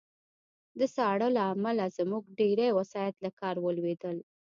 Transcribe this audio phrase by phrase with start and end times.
[0.79, 4.17] د ساړه له امله زموږ ډېری وسایط له کار ولوېدل